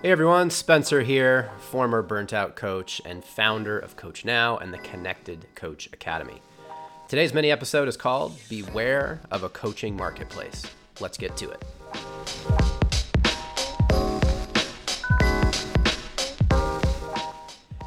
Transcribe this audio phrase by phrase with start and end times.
[0.00, 4.78] Hey everyone, Spencer here, former burnt out coach and founder of Coach Now and the
[4.78, 6.40] Connected Coach Academy.
[7.08, 10.64] Today's mini episode is called Beware of a Coaching Marketplace.
[11.00, 11.64] Let's get to it.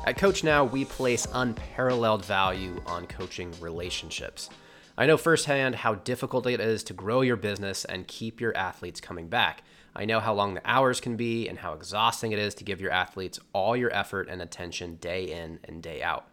[0.06, 4.50] At Coach Now, we place unparalleled value on coaching relationships.
[4.98, 9.00] I know firsthand how difficult it is to grow your business and keep your athletes
[9.00, 9.64] coming back.
[9.96, 12.80] I know how long the hours can be and how exhausting it is to give
[12.80, 16.28] your athletes all your effort and attention day in and day out.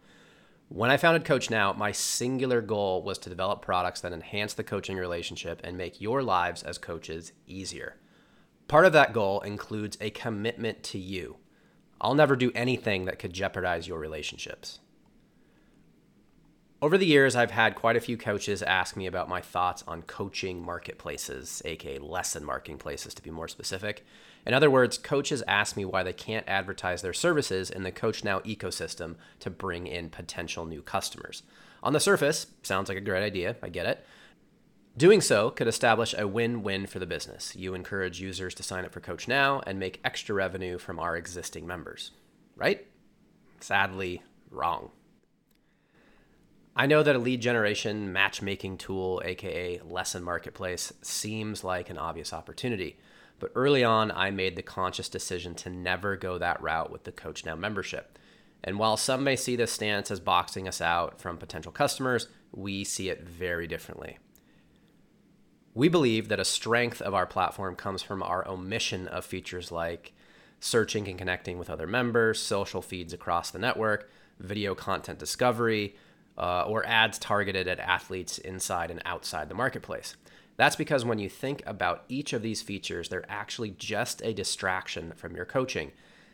[0.69, 4.63] When I founded Coach Now, my singular goal was to develop products that enhance the
[4.63, 7.95] coaching relationship and make your lives as coaches easier.
[8.67, 11.37] Part of that goal includes a commitment to you.
[11.99, 14.79] I'll never do anything that could jeopardize your relationships.
[16.81, 20.01] Over the years, I've had quite a few coaches ask me about my thoughts on
[20.03, 24.05] coaching marketplaces, aka lesson marketplaces to be more specific.
[24.45, 28.23] In other words, coaches ask me why they can't advertise their services in the Coach
[28.23, 31.43] Now ecosystem to bring in potential new customers.
[31.83, 34.05] On the surface, sounds like a great idea, I get it.
[34.95, 37.57] Doing so could establish a win win for the business.
[37.57, 41.17] You encourage users to sign up for Coach Now and make extra revenue from our
[41.17, 42.11] existing members,
[42.55, 42.87] right?
[43.59, 44.91] Sadly, wrong.
[46.79, 52.31] I know that a lead generation matchmaking tool, aka Lesson Marketplace, seems like an obvious
[52.31, 52.97] opportunity.
[53.37, 57.11] But early on, I made the conscious decision to never go that route with the
[57.11, 58.17] Coach Now membership.
[58.63, 62.85] And while some may see this stance as boxing us out from potential customers, we
[62.85, 64.17] see it very differently.
[65.73, 70.13] We believe that a strength of our platform comes from our omission of features like
[70.61, 75.97] searching and connecting with other members, social feeds across the network, video content discovery,
[76.39, 80.15] uh, or ads targeted at athletes inside and outside the marketplace.
[80.55, 85.13] That's because when you think about each of these features, they're actually just a distraction
[85.15, 85.91] from your coaching.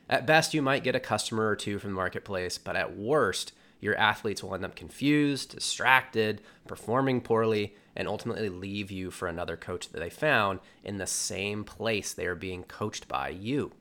[0.09, 3.53] At best, you might get a customer or two from the marketplace, but at worst,
[3.79, 9.57] your athletes will end up confused, distracted, performing poorly, and ultimately leave you for another
[9.57, 13.71] coach that they found in the same place they are being coached by you.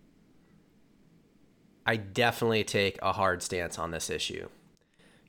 [1.87, 4.49] I definitely take a hard stance on this issue.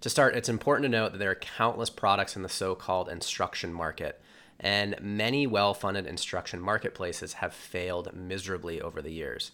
[0.01, 3.09] To start, it's important to note that there are countless products in the so called
[3.09, 4.21] instruction market,
[4.59, 9.51] and many well funded instruction marketplaces have failed miserably over the years.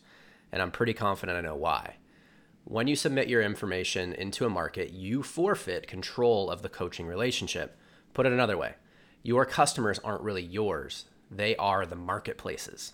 [0.51, 1.95] And I'm pretty confident I know why.
[2.65, 7.77] When you submit your information into a market, you forfeit control of the coaching relationship.
[8.13, 8.75] Put it another way,
[9.23, 12.93] your customers aren't really yours, they are the marketplace's.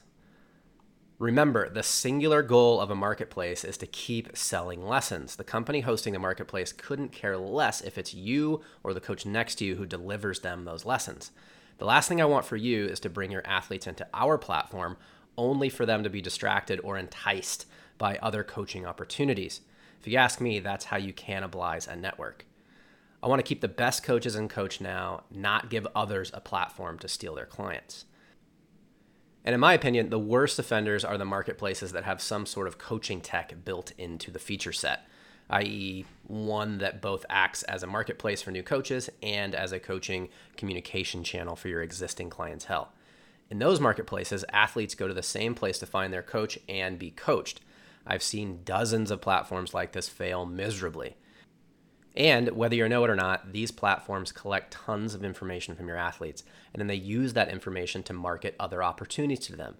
[1.19, 5.35] Remember, the singular goal of a marketplace is to keep selling lessons.
[5.35, 9.55] The company hosting the marketplace couldn't care less if it's you or the coach next
[9.55, 11.31] to you who delivers them those lessons.
[11.79, 14.95] The last thing I want for you is to bring your athletes into our platform
[15.39, 17.65] only for them to be distracted or enticed
[17.97, 19.61] by other coaching opportunities.
[19.99, 22.45] If you ask me, that's how you cannibalize a network.
[23.23, 26.99] I want to keep the best coaches in Coach Now, not give others a platform
[26.99, 28.05] to steal their clients.
[29.47, 32.77] And in my opinion, the worst offenders are the marketplaces that have some sort of
[32.77, 35.07] coaching tech built into the feature set,
[35.49, 40.27] i.e., one that both acts as a marketplace for new coaches and as a coaching
[40.57, 42.91] communication channel for your existing clientele.
[43.49, 47.11] In those marketplaces, athletes go to the same place to find their coach and be
[47.11, 47.61] coached.
[48.05, 51.15] I've seen dozens of platforms like this fail miserably.
[52.17, 55.97] And whether you know it or not, these platforms collect tons of information from your
[55.97, 59.75] athletes, and then they use that information to market other opportunities to them.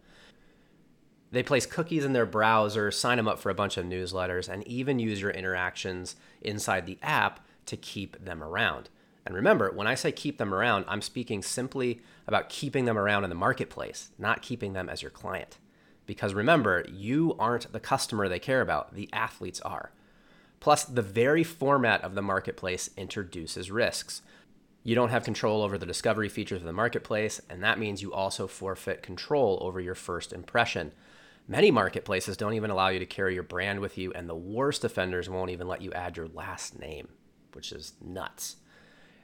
[1.31, 4.65] They place cookies in their browser, sign them up for a bunch of newsletters, and
[4.67, 8.89] even use your interactions inside the app to keep them around.
[9.25, 13.23] And remember, when I say keep them around, I'm speaking simply about keeping them around
[13.23, 15.57] in the marketplace, not keeping them as your client.
[16.05, 19.91] Because remember, you aren't the customer they care about, the athletes are.
[20.59, 24.22] Plus, the very format of the marketplace introduces risks.
[24.84, 28.13] You don't have control over the discovery features of the marketplace, and that means you
[28.13, 30.94] also forfeit control over your first impression.
[31.47, 34.83] Many marketplaces don't even allow you to carry your brand with you, and the worst
[34.83, 37.10] offenders won't even let you add your last name,
[37.53, 38.57] which is nuts.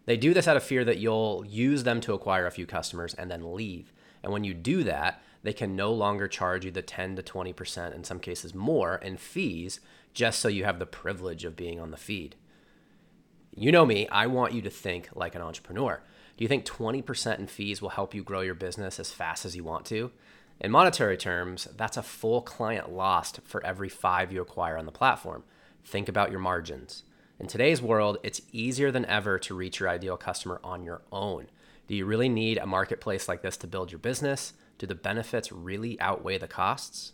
[0.05, 3.13] They do this out of fear that you'll use them to acquire a few customers
[3.13, 3.93] and then leave.
[4.21, 7.93] And when you do that, they can no longer charge you the 10 to 20%,
[7.93, 9.79] in some cases more, in fees
[10.13, 12.35] just so you have the privilege of being on the feed.
[13.55, 16.01] You know me, I want you to think like an entrepreneur.
[16.37, 19.55] Do you think 20% in fees will help you grow your business as fast as
[19.55, 20.11] you want to?
[20.59, 24.91] In monetary terms, that's a full client lost for every five you acquire on the
[24.91, 25.43] platform.
[25.83, 27.03] Think about your margins.
[27.39, 31.47] In today's world, it's easier than ever to reach your ideal customer on your own.
[31.87, 34.53] Do you really need a marketplace like this to build your business?
[34.83, 37.13] Do the benefits really outweigh the costs?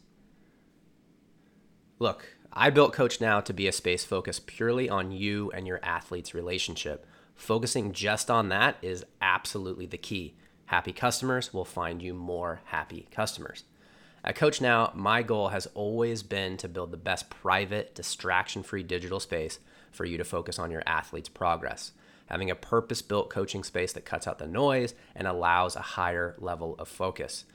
[2.00, 5.80] Look, I built Coach Now to be a space focused purely on you and your
[5.83, 7.06] athlete's relationship.
[7.36, 10.33] Focusing just on that is absolutely the key.
[10.66, 13.66] Happy customers will find you more happy customers.
[14.24, 18.81] At Coach Now, my goal has always been to build the best private, distraction free
[18.81, 19.60] digital space
[19.92, 21.92] for you to focus on your athlete's progress.
[22.25, 26.36] Having a purpose built coaching space that cuts out the noise and allows a higher
[26.39, 27.45] level of focus.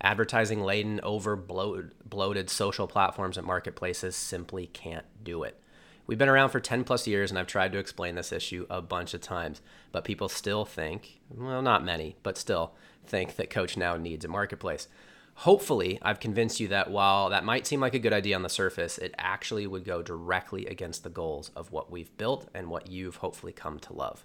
[0.00, 5.60] Advertising laden, over bloated social platforms and marketplaces simply can't do it.
[6.06, 8.80] We've been around for 10 plus years, and I've tried to explain this issue a
[8.80, 9.60] bunch of times,
[9.92, 12.74] but people still think, well, not many, but still
[13.06, 14.88] think that Coach Now needs a marketplace.
[15.34, 18.48] Hopefully, I've convinced you that while that might seem like a good idea on the
[18.48, 22.86] surface, it actually would go directly against the goals of what we've built and what
[22.88, 24.24] you've hopefully come to love.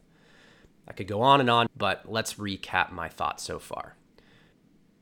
[0.88, 3.96] I could go on and on, but let's recap my thoughts so far.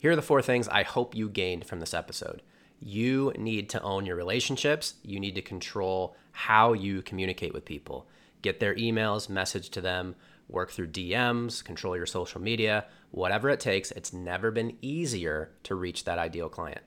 [0.02, 2.42] Here are the four things I hope you gained from this episode.
[2.80, 4.96] You need to own your relationships.
[5.04, 8.08] You need to control how you communicate with people.
[8.42, 10.16] Get their emails, message to them,
[10.50, 13.92] work through DMs, control your social media, whatever it takes.
[13.92, 16.82] It's never been easier to reach that ideal client.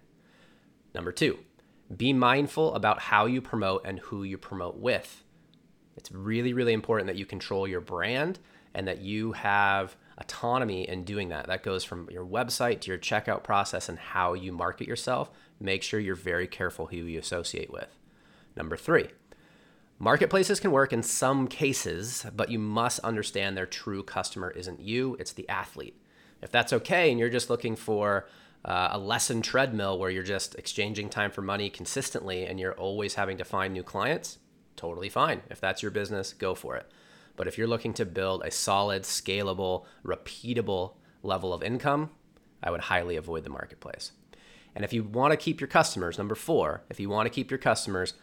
[0.92, 1.38] Number two,
[1.96, 5.22] be mindful about how you promote and who you promote with.
[5.96, 8.40] It's really, really important that you control your brand
[8.74, 11.46] and that you have autonomy in doing that.
[11.46, 15.30] That goes from your website to your checkout process and how you market yourself.
[15.60, 17.96] Make sure you're very careful who you associate with.
[18.56, 19.08] Number three,
[19.98, 25.16] marketplaces can work in some cases, but you must understand their true customer isn't you,
[25.18, 26.00] it's the athlete.
[26.42, 28.28] If that's okay and you're just looking for
[28.64, 33.14] uh, a lesson treadmill where you're just exchanging time for money consistently and you're always
[33.14, 34.38] having to find new clients,
[34.76, 35.42] totally fine.
[35.50, 36.90] If that's your business, go for it.
[37.36, 42.10] But if you're looking to build a solid, scalable, repeatable level of income,
[42.62, 44.12] I would highly avoid the marketplace.
[44.74, 47.50] And if you want to keep your customers, number four, if you want to keep
[47.50, 48.14] your customers,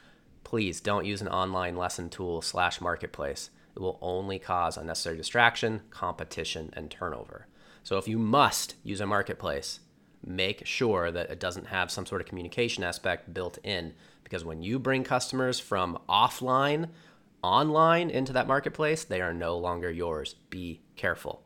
[0.44, 3.50] please don't use an online lesson tool slash marketplace.
[3.76, 7.48] It will only cause unnecessary distraction, competition, and turnover.
[7.84, 9.80] So if you must use a marketplace,
[10.26, 13.94] make sure that it doesn't have some sort of communication aspect built in.
[14.24, 16.90] Because when you bring customers from offline
[17.44, 20.36] online into that marketplace, they are no longer yours.
[20.50, 21.44] Be careful.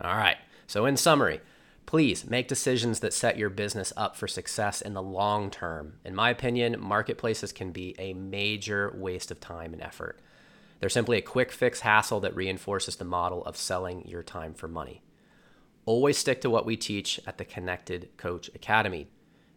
[0.00, 0.36] All right.
[0.66, 1.40] So, in summary,
[1.86, 5.94] please make decisions that set your business up for success in the long term.
[6.04, 10.20] In my opinion, marketplaces can be a major waste of time and effort.
[10.80, 14.68] They're simply a quick fix hassle that reinforces the model of selling your time for
[14.68, 15.02] money.
[15.86, 19.08] Always stick to what we teach at the Connected Coach Academy.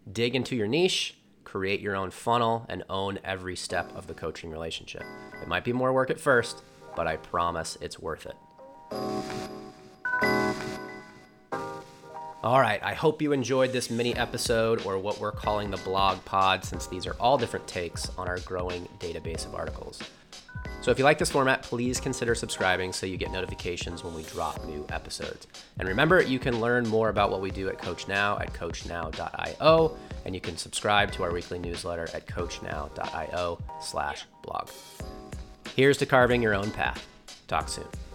[0.10, 1.17] Dig into your niche
[1.48, 5.04] create your own funnel, and own every step of the coaching relationship.
[5.42, 6.62] It might be more work at first,
[6.94, 8.36] but I promise it's worth it.
[12.44, 16.24] All right, I hope you enjoyed this mini episode or what we're calling the blog
[16.26, 20.02] pod, since these are all different takes on our growing database of articles.
[20.88, 24.24] So if you like this format, please consider subscribing so you get notifications when we
[24.24, 25.46] drop new episodes.
[25.80, 29.98] And remember, you can learn more about what we do at Coach Now at coachnow.io,
[30.24, 34.70] and you can subscribe to our weekly newsletter at coachnow.io slash blog.
[35.76, 37.06] Here's to carving your own path.
[37.50, 38.07] Talk soon.